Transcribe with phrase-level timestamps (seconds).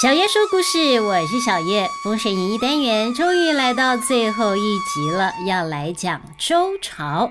[0.00, 1.90] 小叶说故事，我是小叶。
[2.02, 7.30] 封神演义单元终于来到最后一集了，要来讲周朝。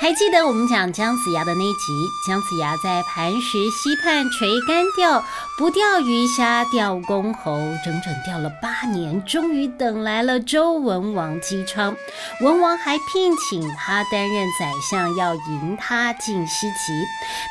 [0.00, 2.08] 还记得我们讲姜子牙的那集？
[2.26, 5.24] 姜子牙在磐石溪畔垂竿钓，
[5.56, 11.94] 不钓鱼虾，钓公侯，整整钓了八年，终于等来了周文王姬昌。
[12.40, 16.92] 文王还聘请他担任宰相，要迎他进西岐。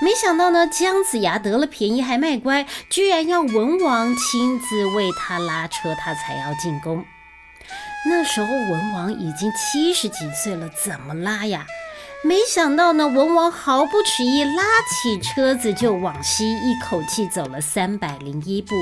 [0.04, 4.57] 没想到呢，姜子牙得了便宜还卖乖，居然要文王亲。
[4.60, 7.04] 自为他拉车，他才要进宫。
[8.10, 11.66] 那时候文王已经七十几岁了，怎么拉呀？
[12.24, 18.76] 没想到呢，文王毫不迟疑，拉起车子就往西，一口气走了三百零一步。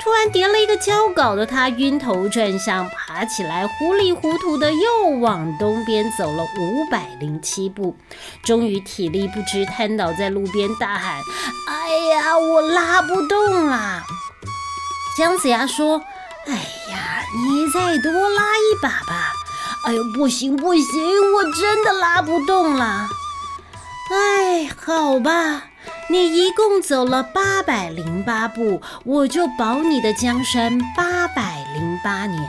[0.00, 7.96] 突然跌了一个跤，搞得他晕头转向，爬起来糊里糊涂的又往东边走了五百零七步，
[8.44, 11.20] 终于体力不支，瘫倒在路边，大喊
[11.66, 14.04] ：“哎呀，我拉不动啦！”
[15.18, 16.00] 姜子牙说
[16.46, 16.54] ：“哎
[16.92, 19.32] 呀，你再多拉一把吧。
[19.84, 23.08] ”“哎呦，不行不行，我真的拉不动了。
[24.14, 25.64] ”“哎，好吧，
[26.08, 32.40] 你一共走了八百零八步，我就保你的江山八百零八年。”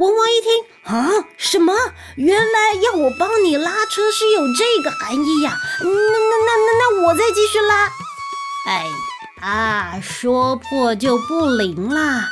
[0.00, 1.74] 文王一听，啊，什么？
[2.16, 5.54] 原来要我帮你拉车是有这个含义呀？
[5.82, 7.90] 那那那那那，我再继续拉。
[8.68, 8.86] 哎。
[9.44, 12.30] 啊，说破就不灵啦，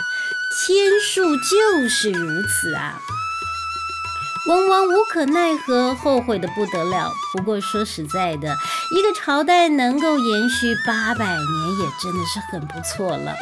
[0.57, 2.99] 天数就是如此啊。
[4.49, 7.13] 文王无可奈何，后悔的不得了。
[7.35, 8.57] 不过说实在的，
[8.91, 13.37] 一个朝代能够延续八百年，也真的是很不错了。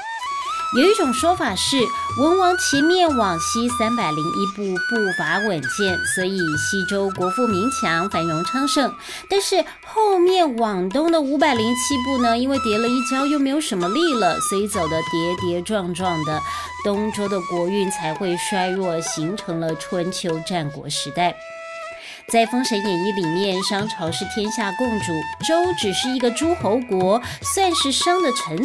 [0.77, 1.77] 有一种说法是，
[2.17, 8.95] 文王前面往西三百零一步，步伐稳健，所以西周国富民强，繁荣昌盛。
[9.29, 16.41] 但是后面往东的五百零七步呢，因为跌了一跤，又没有什么力了，所以走的跌跌撞撞的，
[16.85, 21.35] 东周的国运才会衰弱，形成了春秋战国时代。
[22.31, 25.13] 在《封神演义》里面，商朝是天下共主，
[25.45, 28.65] 周只是一个诸侯国，算是商的臣子，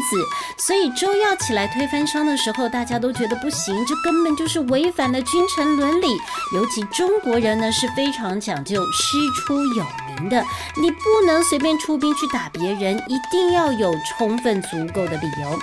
[0.55, 6.05] 所以周要起来推翻商的时候，大家都觉得不行，这根本就是违反了君臣伦理。
[6.53, 9.83] 尤其中国人呢是非常讲究师出有
[10.15, 10.45] 名的，
[10.79, 15.59] 你不能随便出兵去打别人，一定要有充分足够的理由。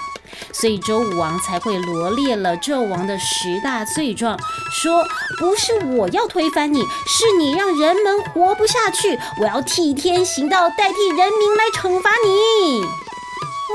[0.53, 4.39] 所以周武王才会罗列了纣王的十大罪状，
[4.71, 5.05] 说
[5.39, 12.83] 不是我要推翻你，是你让人们活不下去，我要替天行道，代替人民来惩罚你。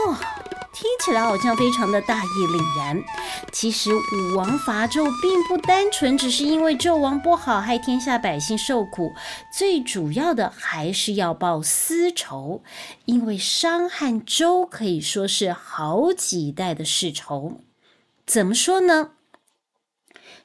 [0.08, 0.18] 哇！
[0.80, 3.04] 听起来好像非常的大义凛然，
[3.52, 9.12] 其实武王伐纣并不单纯，只是因为纣王不好，害天下百姓受苦。
[9.52, 12.62] 最主要的还是要报私仇，
[13.06, 17.62] 因为商和周可以说是好几代的世仇。
[18.28, 19.14] 怎么说呢？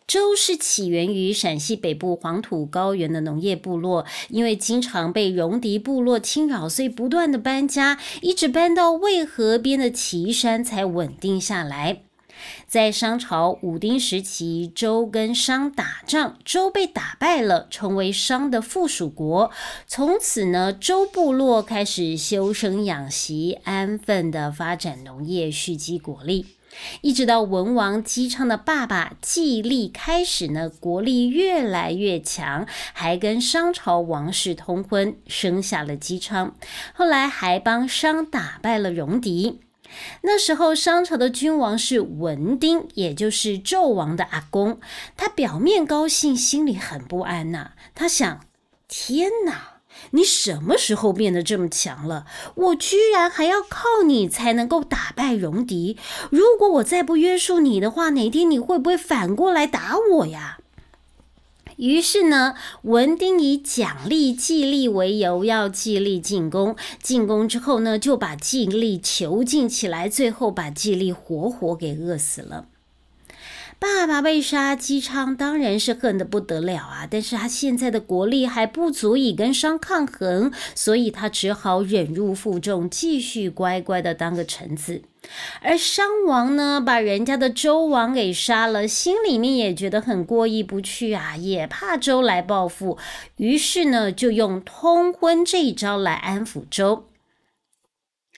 [0.06, 12.02] 周是起源于陕西北部黄土高原的农业部落，因为经常被戎狄部落侵扰，所以不断的搬家，一直搬到渭河边的岐山才稳定下来。
[12.66, 19.50] 在商朝武丁时期，周跟商打仗，周被打败了，成为商的附属国。
[19.86, 26.46] 从此呢，周部落开始修身养息，安分的发展农业，蓄积国力。
[27.00, 36.54] 一直到文王姬昌的爸爸季历开始呢，国力越来越强，还跟商朝王室通婚，生下了姬昌。
[36.94, 39.60] 后来还帮商打败了戎狄。
[40.22, 44.80] 那时候商朝的君王是文丁，也就是纣王的阿公。
[45.18, 47.72] 他表面高兴，心里很不安呐。
[47.94, 48.40] 他想：
[48.88, 49.71] 天哪！
[50.10, 52.26] 你什么时候变得这么强了？
[52.54, 55.96] 我居然还要靠你才能够打败戎狄！
[56.30, 60.58] 如果我再不约束你的话，哪天你会不会反过来打我呀？
[61.76, 66.76] 于是呢，文丁以奖励季历为由，要季历进宫。
[67.02, 72.66] 进宫之后呢，就把季历囚禁起来，最后把季历活活给饿死了。
[73.82, 77.04] 爸爸被杀，姬昌当然是恨得不得了啊！
[77.10, 85.02] 但是他现在的国力还不足以跟商抗衡，所以他只好忍辱负重，继续乖乖的当个臣子。
[85.60, 92.96] 而商王呢，把人家的周王给杀了，心里面也觉得很过意不去啊，也怕周来报复，
[93.38, 97.08] 于是呢，就用通婚这一招来安抚周。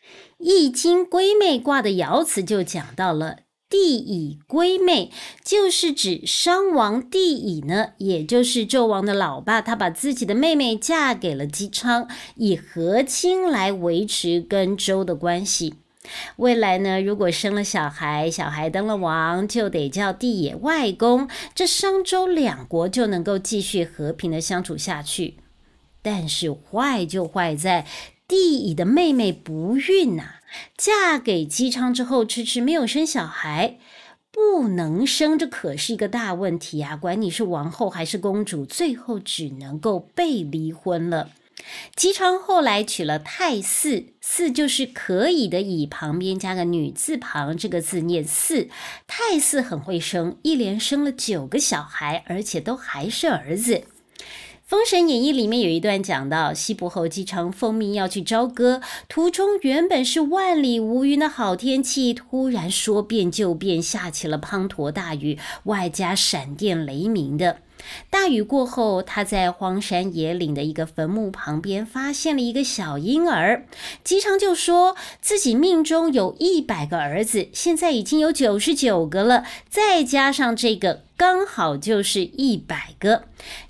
[0.39, 3.44] 《易经》归妹卦的爻辞就讲到了。
[3.77, 5.11] 帝乙归妹，
[5.43, 15.75] 就是指商王帝乙呢，也就是纣王的老爸，他把自己的妹妹嫁给了姬昌，以和亲来维持跟周的关系。
[16.37, 25.39] 未来呢，如果生了小孩，小孩当了王，就得叫帝野外公，这商周两国就能够继续和平的相处下去。
[26.01, 27.85] 但是坏就坏在
[28.29, 30.35] 帝乙的妹妹不孕呐，
[30.77, 33.79] 嫁给姬昌之后，迟迟没有生小孩。
[34.31, 36.97] 不能生，这可是一个大问题啊！
[36.97, 41.31] 管你是王后还是公主，最后只能够被离婚了。
[41.95, 48.69] 姬昌后来娶了太姒，姒就是可以的，以旁边加个女字旁，这个字念姒。
[49.07, 53.75] 太姒很会生，一连生了九个小孩，而且都还是儿子。
[54.67, 58.81] 《封神演义》里面有一段讲到，西伯侯姬昌奉命要去朝歌，
[59.11, 67.59] 途中原本是万里无云的好天气，突然说变就变，下起了滂沱大雨，外加闪电雷鸣的。
[68.11, 73.67] 大雨过后，他在荒山野岭的一个坟墓旁边发现了一个小婴儿。
[74.03, 83.25] 姬昌就说自己命中有一百个儿子，现在已经有九十九个了，再加上这个，刚好就是一百个。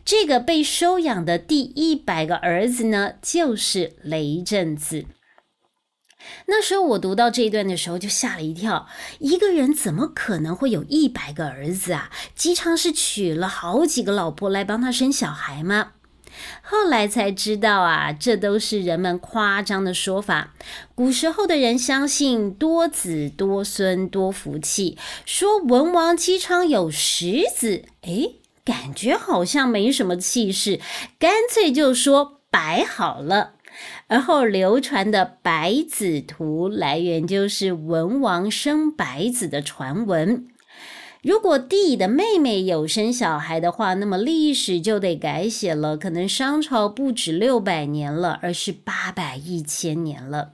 [0.05, 5.07] 这个被收养的第一百个儿子呢，就是雷震子。
[6.47, 8.87] 那时候我读到这一段的时候就吓了一跳，
[9.19, 12.11] 一个人怎么可能会有一百个儿子啊？
[12.35, 15.93] 姬昌是娶了好几个老婆来帮他生小孩吗？
[16.63, 20.53] 后来才知道啊，这都是人们夸张的说法。
[20.95, 30.81] 古时候的人相信多子多孙多福气，说文王姬昌有十子，诶，感觉好像没什么气势，
[31.21, 33.54] 干脆就说百好了。
[34.07, 40.47] 而后流传的百子图来源就是文王生百子的传闻。
[41.23, 50.53] 如果帝的妹妹有生小孩的话，那么历史就得改写了，可能商朝不止六百年了，而是八百一千年了。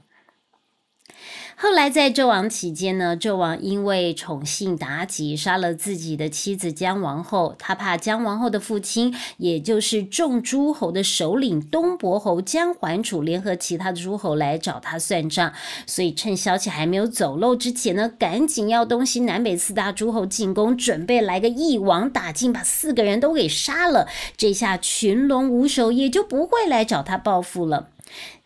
[1.55, 7.55] 后来在纣王期间呢，纣王因为宠幸妲己，杀了自己的妻子姜王后。
[7.59, 15.53] 他怕姜王后的父亲，也就是众诸侯的首领东伯侯姜桓楚联合其他的诸侯来找他算账，
[15.85, 24.07] 所以趁消息还没有走漏之前呢，赶紧要东西南北四大诸侯进攻，准备来个一网打尽，把四个人都给杀了。
[24.35, 27.89] 这下群龙无首，也就不会来找他报复了。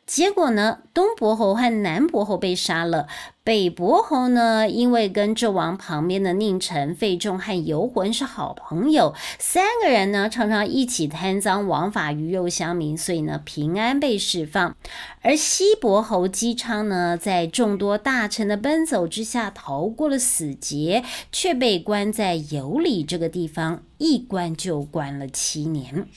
[0.06, 3.08] 结果呢，东伯侯和南伯侯被杀了。
[3.44, 14.76] 北伯侯呢，因为跟纣王旁边的佞臣费仲和游魂是好朋友，三个人呢常常一起贪赃枉法、鱼肉乡民，所以呢平安被释放。
[15.22, 26.08] 而西伯侯姬昌呢，在众多大臣的奔走之下，逃过了死劫，却被关在有里这个地方，一关就关了七年。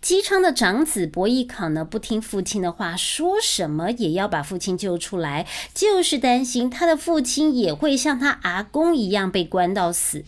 [0.00, 10.24] 姬昌的长子伯邑考呢，不听父亲的话，说什么也要把父亲救出来，就是担心他的父亲也会像他阿公一样被关到死。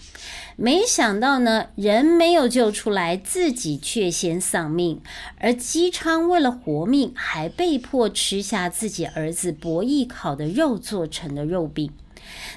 [0.57, 5.01] 没想到呢，人没有救出来，自己却先丧命。
[5.41, 11.91] 而姬昌为了活命，还被迫吃下自己儿子伯邑考的肉做成的肉饼。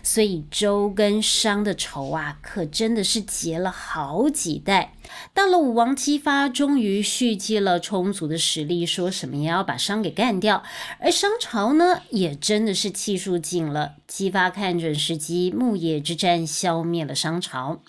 [0.04, 4.94] 所以周跟商的仇啊，可真的是结了好几代。
[5.34, 10.64] 到了武王姬发，终于蓄积了充足的实力，说什么也要把商给干掉。
[11.00, 13.96] 而商朝呢，也真的是气数尽了。
[14.06, 17.82] 姬发看准时机，牧野之战消灭了商朝。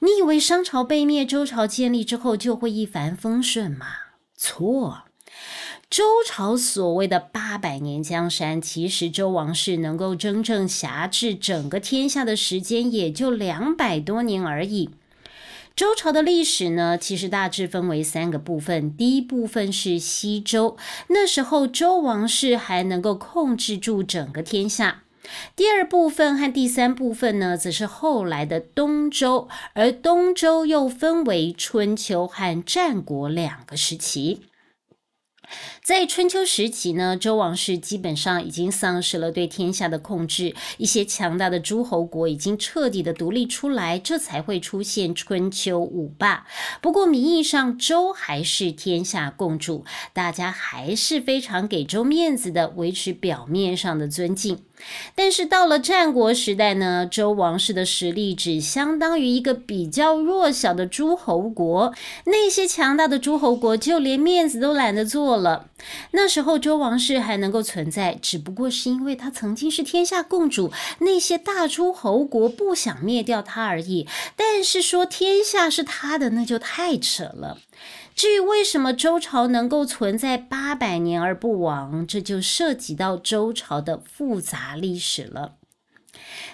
[0.00, 3.86] 你以为商朝被灭，周朝建立之后就会一帆风顺吗？
[4.36, 5.09] 错。
[5.90, 14.90] 周朝所谓的八百年江山，其实周王室能够真正辖制整个天下的时间也就两百多年而已。
[15.74, 18.96] 周朝的历史呢，其实大致分为三个部分。
[18.96, 20.76] 第一部分是西周，
[21.08, 25.02] 那时候周王室还能够控制住整个天下。
[25.56, 34.42] 第二部分和第三部分呢，则是后来的东周，而东周又分为春秋和战国两个时期。
[35.82, 46.46] 在春秋时期呢，周王室基本上已经丧失了对天下的控制，一些强大的诸侯国已经彻底的独立出来，这才会出现春秋五霸。
[46.82, 54.58] 不过名义上周还是天下共主，大家还是非常给周面子的，维持表面上的尊敬。
[55.14, 61.92] 但是到了战国时代呢，周王室的实力只相当于一个比较弱小的诸侯国，
[62.24, 65.68] 那些强大的诸侯国就连面子都懒得做了。
[66.12, 74.06] 那时候周王室还能够存在，只不过是因为他曾经是天下共主，那些大诸侯国不想灭掉他而已。
[74.36, 77.58] 但是说天下是他的，那就太扯了。
[78.14, 85.52] 至于为什么周朝能够存在八百年而不亡，这就涉及到周朝的复杂历史了。《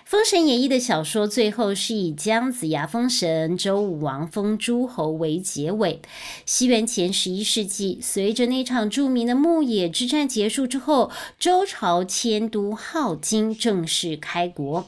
[0.06, 6.00] 封神演义》的小说最后是以姜子牙封神、周武王封诸侯为结尾。
[6.44, 11.10] 西元前十一世纪，随着那场著名的牧野之战结束之后，
[11.40, 14.86] 周朝迁都镐京，正式开国。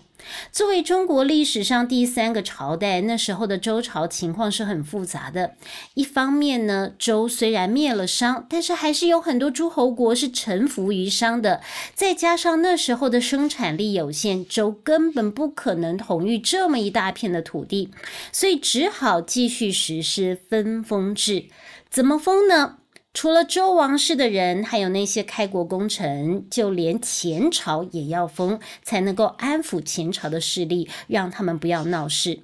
[0.50, 5.54] 作为中国历史上第三个朝代，那时候的周朝情况是很复杂的。
[5.94, 11.60] 一方面呢，周虽然灭了商，但是还是有很多诸侯国是臣服于商的。
[11.94, 17.90] 再加上那时候的生产力有限，周根本不可能统御这么一大片的土地，
[18.32, 21.46] 所以只好继续实施分封制。
[21.90, 22.78] 怎么封呢？
[23.14, 32.40] 除了周王室的人，还有那些开国功臣，就连前朝也要封，才能够安抚前朝的势力，让他们不要闹事。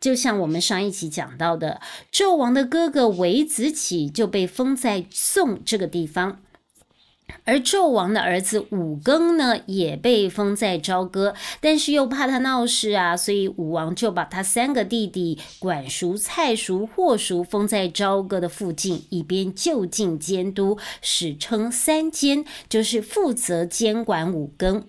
[0.00, 1.80] 就像我们上一集讲到的，
[2.12, 6.40] 纣王的哥哥韦子启就被封在宋这个地方。
[7.44, 24.84] 而纣王的儿子武庚呢，也被封在朝歌，但是又怕他闹事啊，所以武王就把他三个弟弟管叔、蔡叔、霍叔封在朝歌的附近，以便就近监督，史称三监，就是负责监管武庚。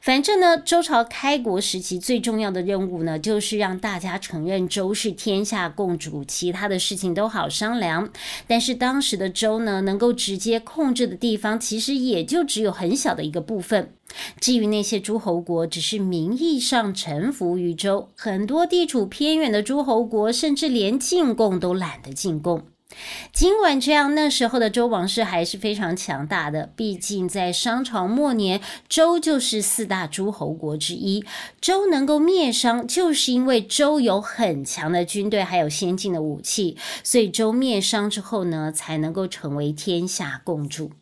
[0.00, 8.10] 反正呢，周朝开国时期最重要的任务呢，就是让大家承认周是天下共主，其他的事情都好商量。
[8.46, 13.94] 但是当时的周呢，能够直接控制的地方，其实也就只有很小的一个部分。
[14.38, 22.62] 至于那些诸侯国，只是名义上臣服于周，很多地处偏远的诸侯国，甚至连进贡都懒得进贡。
[23.32, 26.70] 尽管这样，那时候的周王室还是非常强大的。
[26.76, 31.24] 毕竟在商朝末年，周就是四大诸侯国之一。
[31.60, 36.76] 周能够灭商，就是因为周有很强的军队，还有先进的武器。
[37.02, 40.92] 所以周灭商之后呢，才能够成为天下共主。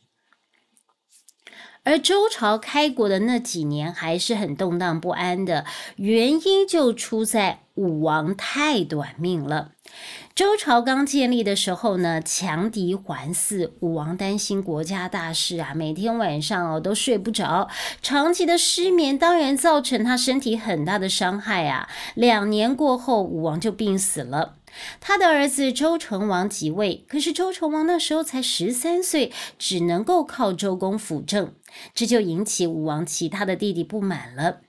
[1.85, 9.73] 而周朝开国的那几年还是很动荡不安的，原因就出在武王太短命了。
[10.35, 17.69] 周朝刚建立的时候呢，强敌环伺，武王担心国家大事啊，每天晚上哦都睡不着，
[18.01, 21.89] 长期的失眠当然造成他身体很大的伤害啊。
[22.15, 24.57] 两年过后，武王就病死了，
[25.01, 31.53] 他的儿子周成王即位，可是周成王那时候才十三岁，只能够靠周公辅政，
[31.95, 34.61] 这就引起武王其他的弟弟不满了。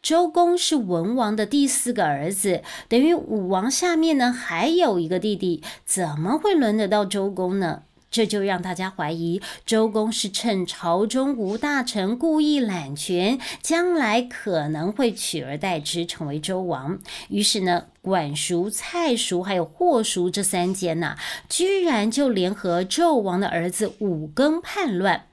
[0.00, 7.82] 周公是文王的第四个儿子，等于武王下面呢还有一个弟弟，怎么会轮得到周公呢？
[8.10, 16.98] 这就让大家怀疑周公是趁朝中无大臣，故意揽权，将来可能会取而代之，成为周王。
[17.28, 21.18] 于是呢，管叔、蔡叔还有霍叔这三监呐，
[21.50, 25.26] 居然就联合纣王的儿子武庚叛乱。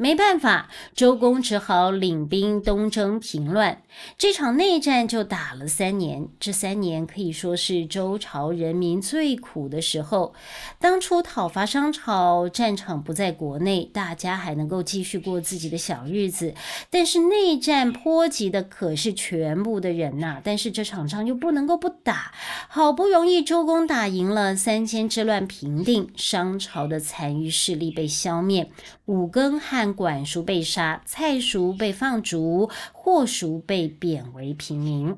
[0.00, 3.82] 没办法，周公只好领兵东征平乱。
[4.16, 10.32] 这场内战就打了三年，这三年可以说是周朝人民最苦的时候。
[10.78, 16.54] 当初讨伐商朝，战场不在国内，大家还能够继续过自己的小日子。
[16.90, 20.40] 但是内战波及的可是全部的人呐！
[20.44, 22.32] 但是这场仗又不能够不打。
[22.68, 28.70] 好不容易周公打赢了，三监之乱平定，商朝的残余势力被消灭，
[29.06, 35.16] 五更汉管叔被杀，蔡叔被放逐，霍叔被贬为平民。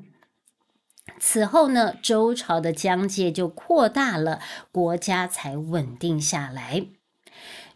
[1.19, 4.39] 此后呢，周朝的疆界就扩大了，
[4.71, 6.85] 国家才稳定下来。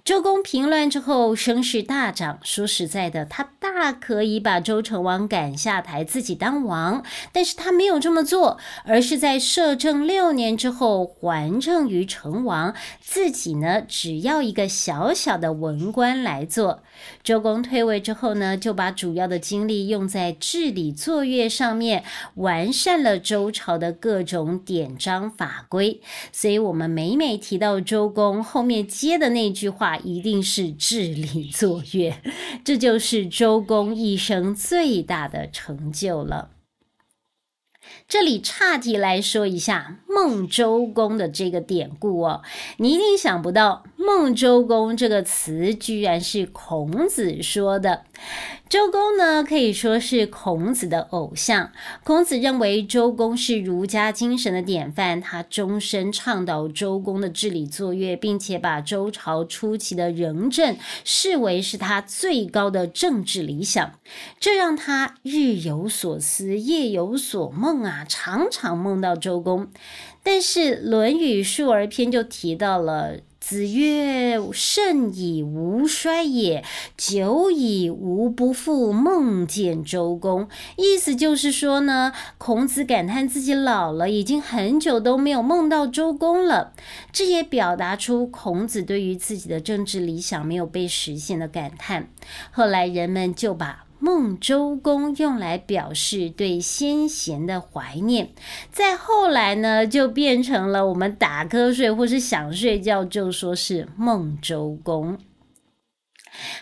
[0.06, 2.38] 周公平乱之后，声势大涨。
[2.44, 16.84] 说实在的，他大可以把周成王赶下台，自己当王，但是他没有这么做，而是在摄政六年之后还政于成王，自己呢，只要一个小小的文官来做。
[17.24, 22.04] 周公退位之后呢，就把主要的精力用在治理作乐上面，
[22.36, 26.00] 完善了周朝的各种典章法规。
[26.32, 32.16] 所以，我们每每提到周公，后面接的那句话一定是治理作乐，
[32.64, 36.52] 这就是周公一生最大的成就了。
[38.08, 42.42] 这里岔题来说一下孟周公的这个典故哦，
[42.78, 48.06] 你一定想不到“孟周公”这个词居然是孔子说的。
[48.68, 51.72] 周公呢，可以说是孔子的偶像。
[52.04, 64.00] 孔子认为周公是儒家精神的典范，他终身倡导周公的治理作乐，并且把周朝初期的仁政视为是他最高的政治理想。
[64.40, 67.84] 这让他日有所思，夜有所梦。
[67.84, 69.68] 啊，常常梦到周公。
[70.24, 73.20] 但是《论语·述而篇》就提到了。
[73.48, 76.64] 子曰：“甚矣，吾衰也！
[76.98, 80.48] 久矣，吾不复梦见周公。”
[80.78, 86.74] 意思就是说呢，孔子感叹自己老了，已经很久都没有梦到周公了。
[87.12, 92.10] 这也表达出孔子对于自己的政治理想没有被实现的感叹。
[92.50, 93.85] 后来人们就把。
[94.00, 98.30] 孟周公用来表示对先贤的怀念，
[98.72, 105.18] 再后来呢，就变成了我们打瞌睡或是想睡觉就说是孟周公。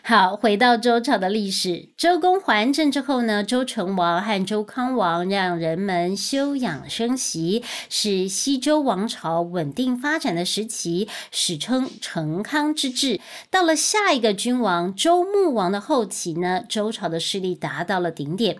[0.04, 13.20] 好，回到周朝的历史，周公还政之后呢，周成王和周康王让人们休养生息，是西周王朝稳定发展的时期，史称成康之治。
[13.50, 18.58] 到了下一个君王周穆王的后期呢，周朝的势力达到了顶点。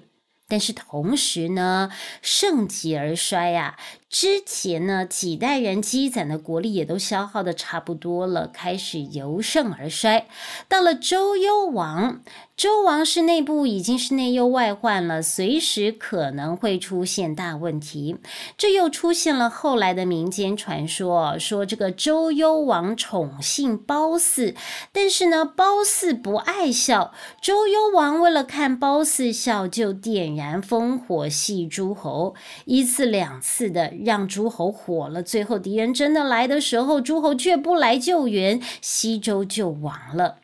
[0.48, 1.90] 但是同时呢，
[2.22, 3.78] 盛极而衰呀。
[4.14, 10.28] 之前呢，几代人积攒的国力也都消耗的差不多了，开始由盛而衰。
[10.70, 12.22] 到了周幽王。
[12.56, 18.18] 周王室内部已经是内忧外患了，随时可能会出现大问题。
[18.56, 24.56] 这又出现了后来的民间传说，说这个周幽王宠幸褒姒，
[24.92, 27.12] 但是呢，褒姒不爱笑。
[27.42, 35.24] 周幽王为了看褒姒笑，就点燃烽火戏诸侯，一次两次的让诸侯火了。
[35.24, 40.38] 最后敌人真的来的时候，诸侯却不来救援，西周就亡了。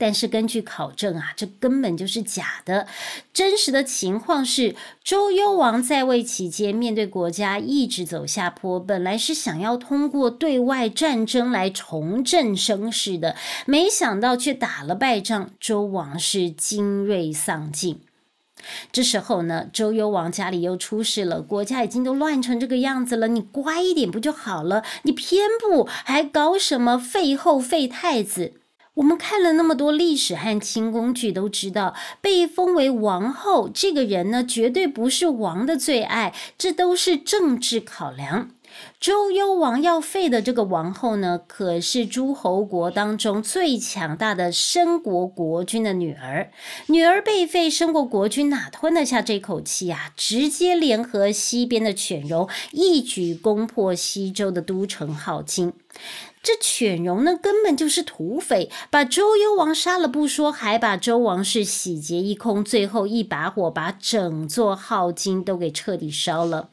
[0.00, 2.86] 但是根据考证啊，这根本就是假的。
[3.32, 13.34] 真实的情况是，周幽王在位期间，面对国家一直走下坡，本来是想要通过对外战争来重振声势的，
[13.66, 18.07] 没想到却打了败仗，周王室精锐丧尽。
[18.90, 24.82] 这时候呢，周幽王家里又出事了，国家已经都乱成这个样子了，你乖一点不就好了？
[25.02, 28.54] 你偏不，还搞什么废后、废太子？
[28.94, 38.50] 我们看了那么多历史和清宫剧，都知道被封为王后这个人呢，绝对不是王的最爱，这都是政治考量。
[39.00, 46.50] 周幽王要废的这个王后呢，可是诸侯国当中最强大的申国国君的女儿。
[46.86, 50.12] 女儿被废，申国国君哪吞得下这口气啊？
[50.16, 55.72] 直接联合西边的犬戎，一举攻破西周的都城镐京。
[56.42, 66.70] 这犬戎呢，根本就是土匪，把周幽王杀了不说，还把周王室洗劫一空，最后一把火把整座镐京都给彻底烧了。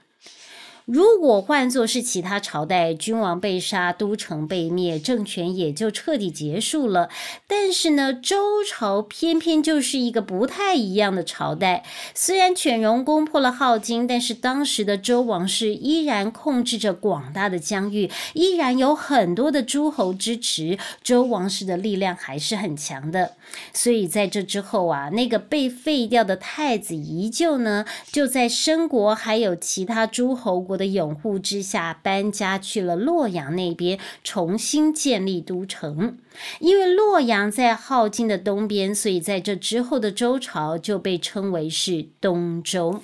[0.86, 7.10] 如果换作是其他朝代，君王被杀，都城被灭，政权也就彻底结束了。
[7.48, 11.84] 但是呢，周朝偏偏就是一个不太一样的朝代。
[12.14, 23.32] 虽然犬戎攻破了镐京，但是当时的周王室依然控制着广大的疆域，依然有很多的诸侯支持，周王室的力量还是很强的。
[23.74, 30.75] 所以在这之后啊，那个被废掉的太子依旧呢，就在申国还有其他诸侯国。
[30.76, 36.18] 的拥护之下，搬家去了洛阳那边，重新建立都城。
[36.60, 43.02] 因为洛阳在镐京的东边，所以在这之后的周朝就被称为是东周。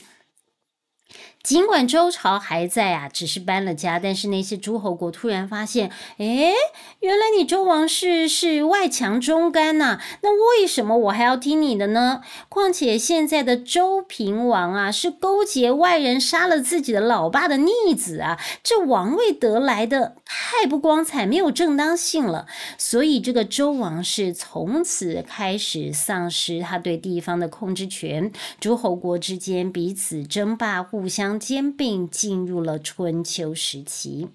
[1.44, 6.54] 尽管周朝还在啊，只是搬了家，但是那些诸侯国突然发现，哎，
[7.00, 12.22] 原来你周王室是外强中干呐，那为什么我还要听你的呢？
[12.48, 22.46] 况且现在的周平王啊，是勾结外人杀了自己的老爸的逆子啊，这王位得来的太不光彩，没有正当性了。
[22.78, 31.31] 所以这个周王室从此开始丧失他对地方的控制权，诸侯国之间彼此争霸，互相。
[31.40, 34.30] 兼并进入了春秋时期。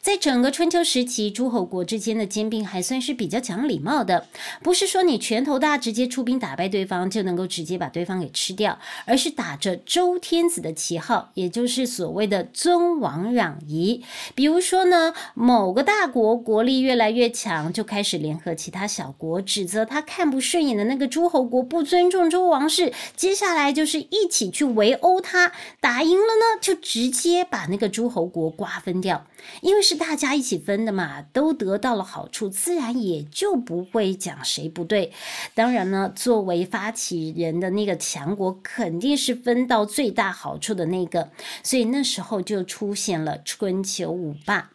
[0.00, 4.26] 在整个春秋时期，诸侯国之间的兼并还算是比较讲礼貌的，
[4.62, 14.02] 不是说你拳头大直接出兵打败对方就能够直接把对方给吃掉，而是打着周天子的旗号，也就是所谓的尊王攘夷。
[14.34, 29.24] 比如说呢，某个大国国力越来越强，就开始联合其他小国，指责他看不顺眼的那个诸侯国不尊重周王室，接下来就是一起去围殴他，打赢了呢，就直接把那个诸侯国瓜分掉。
[29.60, 35.12] 因为是大家一起分的嘛，都得到了好处，自然也就不会讲谁不对。
[35.54, 41.30] 当然呢，作为发起人的那个强国，肯定是分到最大好处的那个，
[41.62, 44.71] 所以那时候就出现了春秋五霸。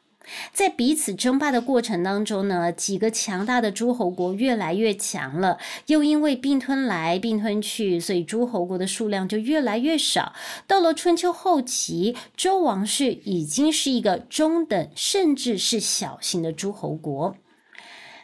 [0.53, 10.33] 在彼此争霸的过程当中呢，几个强大的诸侯国越来越强了，又因为并吞来并吞去，所以诸侯国的数量就越来越少。
[10.65, 17.35] 到了春秋后期，周王室已经是一个中等甚至是小型的诸侯国。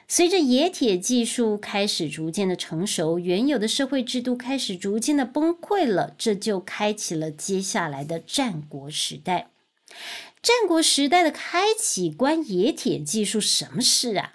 [0.05, 9.47] 随着冶铁技术开始逐渐的成熟，原有的社会制度开始逐渐的崩溃了，这就开启了接下来的战国时代。
[10.43, 14.33] 战国时代的开启关冶铁技术什么事啊？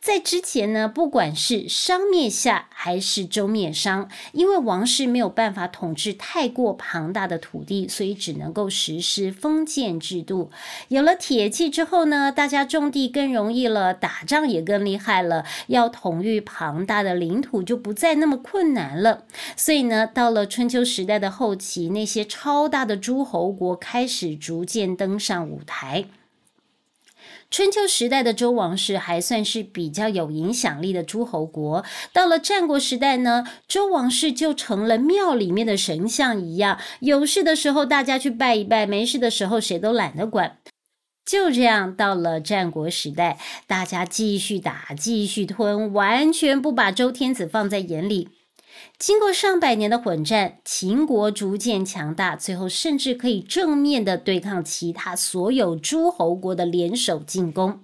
[0.00, 10.50] 在之前呢，不管是商灭夏还是周灭商，因为王室没有办法统治太过庞大的土地，所以只能够实施封建制度。
[10.88, 19.24] 有了铁器之后呢，大家种地更容易了，打仗也更厉害了，要统御庞大的领土就不再那么困难了。
[19.56, 26.06] 所以呢，到了春秋时代的后期，那些超大的诸侯国开始逐渐登上舞台。
[27.52, 40.56] 春秋时代的周王室还算是比较有影响力的诸侯国，到了战国时代呢，周王室就成了庙里面的神像一样，有事的时候大家去拜一拜，没事的时候谁都懒得管。
[41.26, 48.30] 就这样，到了战国时代，大家继续打，继续吞，完全不把周天子放在眼里。
[48.98, 57.80] 经过上百年的混战，秦国逐渐强大，最后甚至可以正面的对抗其他所有诸侯国的联手进攻。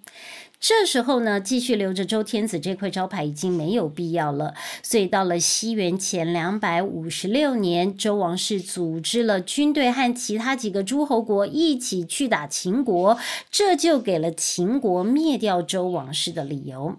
[0.60, 4.54] 这时候呢，继续留着周天子这块招牌已经没有必要了。
[4.82, 13.16] 所以到了西元前两百五十六年，周王室组织了军队和其他几个诸侯国一起去打秦国，
[13.52, 16.96] 这就给了秦国灭掉周王室的理由。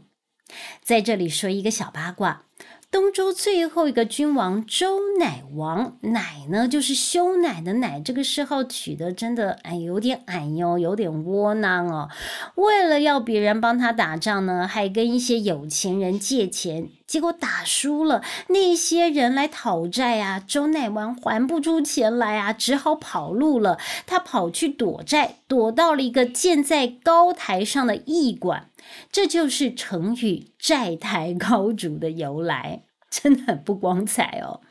[0.81, 2.43] 在这里说一个小八卦。
[2.91, 12.09] 东周最后一个君王周乃王，乃呢就是修乃的乃，这个谥号取得真的哎有点矮哟，有点窝囊哦。
[12.55, 23.77] 为了要别人帮他打仗呢，还跟一些有钱人借钱，结果打输了，那些人来讨债啊，周乃王还不出钱来啊，只好跑路了。
[24.07, 28.68] 他跑去躲债，躲到了一个建在高台上的驿馆。
[29.11, 34.61] 这就是成语“债台高筑”的由来，真的很不光彩哦。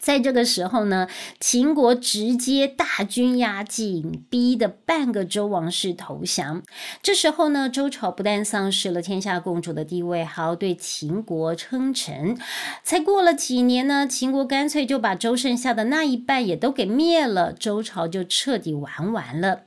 [0.00, 1.08] 在这个时候呢，
[1.40, 6.62] 秦国直接大军压境，逼得半个周王室投降。
[7.02, 12.38] 这时候呢，周朝不但丧失了天下共主的地位，还要对秦国称臣。
[12.84, 19.62] 才过了几年呢，秦国干脆就把周剩下的那一半也都给灭了，周朝就彻底玩完了。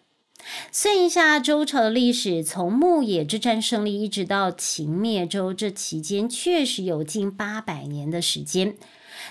[0.71, 8.75] 算一下周朝的历史，从牧野之战胜利一直到秦灭周，这期间确实有近八百年的时间。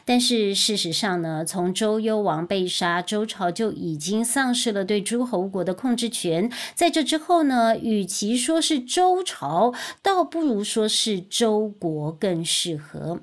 [0.05, 6.51] 但是事实上呢，从周幽王被杀，周朝就已经丧失了对诸侯国的控制权。
[6.75, 13.20] 在这之后呢，与其说是周朝，倒不如说是周国更适合。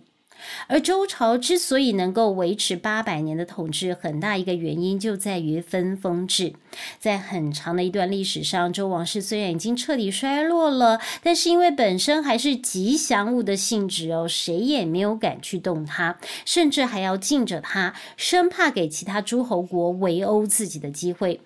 [0.67, 6.53] 而周朝之所以能够维持八百年的统治，很大一个原因就在于分封制。
[6.99, 21.41] 在很长的一段历史上，周王室虽然已经彻底衰落了，但是因为本身还是吉祥物的性质哦，谁也没有敢去动它，甚至还要敬着它，生怕给其他诸侯国围殴自己的机会。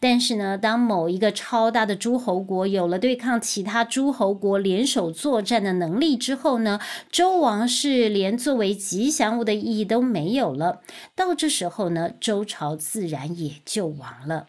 [0.00, 10.80] 但是呢，当某一个超大的诸侯国有了对抗其他诸侯国联手作战的能力之后呢，周王室连作为吉祥物的意义都没有了。
[11.14, 14.46] 到这时候呢，周朝自然也就亡了。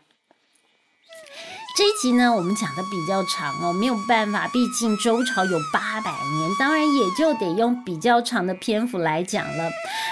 [1.76, 9.70] 这一集呢，我们讲的比较长哦，没有办法，毕竟周朝有八百年，当然也就得用比较长的篇幅来讲了。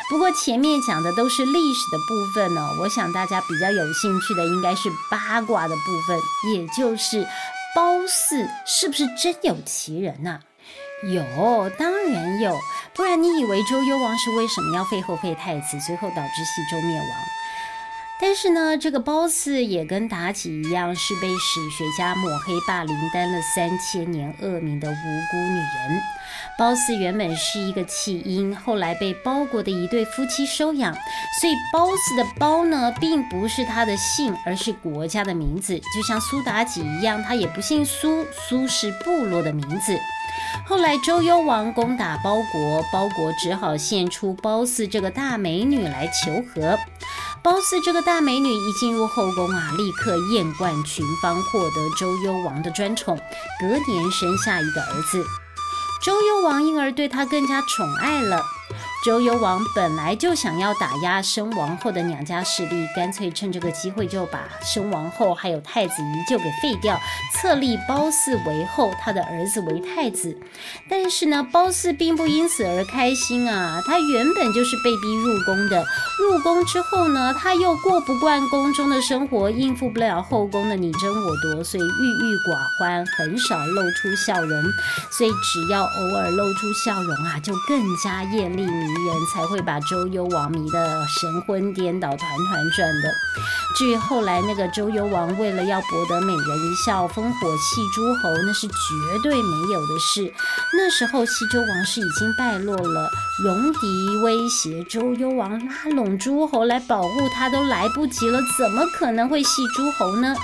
[0.10, 6.20] 不过前面讲的都是历史的部分呢，我想大家比较有兴趣的应该是八卦的部分，
[6.54, 7.26] 也就是
[7.74, 10.42] 褒姒是不是真有其人呐？
[11.04, 12.60] 有，当然有，
[12.94, 17.08] 不然你以为周幽王是为什么要废后废太子，最后导致西周灭亡？
[18.22, 26.02] 但是呢，这个褒姒也跟妲己一样，是被史学家抹黑霸凌、担了三千年恶名的无辜女人。
[26.58, 30.94] 褒姒原本是一个弃婴，后来被褒国的一对夫妻收养，
[31.42, 35.78] 所以褒姒的褒呢，并不是她的姓，而是国家的名字。
[35.78, 39.98] 就像苏妲己一样，她也不姓苏，苏是部落的名字。
[40.66, 46.78] 后来周幽王攻打褒国，褒国只好献出褒姒这个大美女来求和。
[47.44, 53.20] 褒姒这个大美女一进入后宫啊，立刻艳冠群芳，获得周幽王的专宠。
[53.60, 55.22] 隔年生下一个儿子，
[56.02, 58.42] 周幽王因而对她更加宠爱了。
[59.04, 66.98] 周幽王本来就想要打压申王后的娘家势力，干脆趁这个机会就把申王后还有太子仪就给废掉，
[67.34, 70.38] 册立褒姒为后，他的儿子为太子。
[70.90, 75.86] 但是呢，褒姒并不因此而开心啊，他原本就是被逼入宫的，
[76.18, 84.64] 入宫之后呢，他又过不惯宫中的生活，应付不了后宫的你争我夺，所以郁郁寡欢，很少露出笑容。
[85.12, 88.93] 所以只要偶尔露出笑容啊，就更加艳丽迷。
[88.94, 93.14] 人才会把周幽王迷得神魂颠倒、团团转的。
[93.76, 100.32] 至于后来那个周幽王为了要博得美人一笑，烽火戏诸侯，那是绝对没有的事。
[100.78, 103.10] 那时候西周王室已经败落了，
[103.44, 110.36] 戎狄威胁周幽王拉拢诸侯来保护他都来不及了，怎么可能会戏诸侯呢？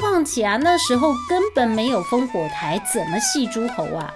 [0.00, 4.10] 况且啊，那时候根本没有烽火台，怎么戏诸侯啊？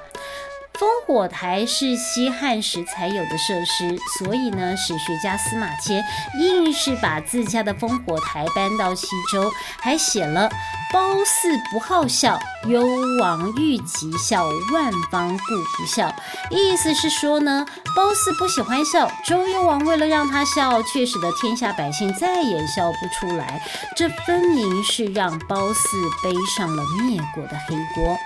[0.79, 6.05] 烽火台是西汉时才有的设施，所以呢，史学家司马迁
[6.39, 10.51] 硬是把自家的烽火台搬到西周，还写了
[10.93, 12.87] “褒姒不好笑，幽
[13.21, 15.45] 王欲极笑，万方顾
[15.79, 16.15] 不笑”。
[16.51, 23.63] 意思是说呢，褒姒不喜欢笑，周幽王为了让他笑，却使得天下百姓再也笑不出来。
[23.97, 28.15] 这分明是让褒姒背上了灭国的黑锅。《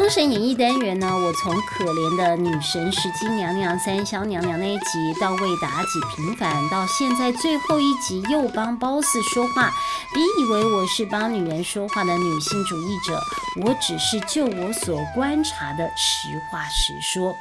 [0.00, 9.70] 封神演义》单元呢，我从可怜的女神石矶娘娘、三霄娘娘那一集，到为妲己平反，到现在最后一集又帮褒姒说话，
[10.14, 13.22] 别以为我是帮女人说话的女性主义者，
[13.62, 17.34] 我只是就我所观察的实话实说。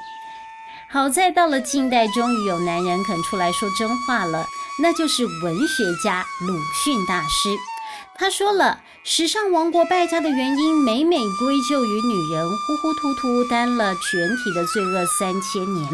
[0.89, 4.45] 好在到了近代，终于有男人肯出来说真话了，
[4.81, 7.55] 那就是文学家鲁迅大师。
[8.15, 15.85] 他说了，时尚王国败家的原因，每每归咎于女人，糊糊涂涂担了全体的罪恶三千年。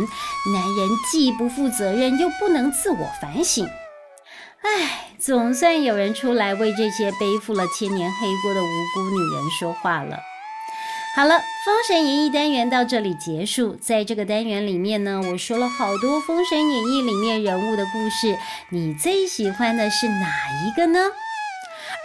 [0.52, 3.66] 男人既不负责任，又不能自我反省。
[4.64, 10.20] 唉，总算有人出来为这些背负了千年黑锅的无辜女人说话了。
[11.16, 13.76] 好了，《封神演义》单元到这里结束。
[13.76, 18.36] 在这个单元里面呢，我说了好多《封神演义》里面人物的故事，
[18.70, 20.28] 你最喜欢的是哪
[20.66, 21.00] 一个呢？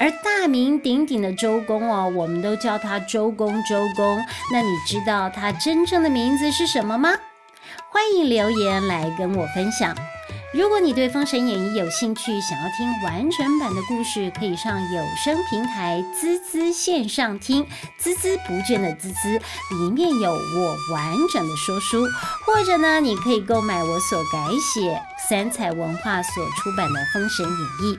[0.01, 3.63] 而大名鼎鼎的周公哦，我们都叫他周公。
[3.65, 4.19] 周公，
[4.51, 7.11] 那你知道他真正的名字是什么吗？
[7.91, 9.95] 欢迎留言来跟我分享。
[10.55, 17.65] 如果你对《封神演义》有兴趣，想要听完整版的故事，可以上有声平台滋滋线上听，
[18.03, 19.39] 孜孜不倦的滋滋，
[19.77, 22.07] 里面有我完整的说书，
[22.47, 24.39] 或者呢，你可以购买我所改
[24.75, 27.97] 写三彩文化所出版的《封神演义》。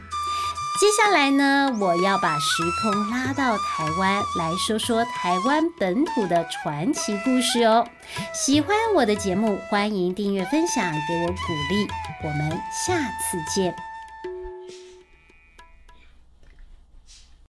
[0.81, 7.87] 接下来呢，我要把时空拉到台湾来说说台湾本土的传奇故事哦。
[8.33, 11.87] 喜欢我的节目，欢迎订阅分享，给我鼓励。
[12.23, 13.90] 我们下次见。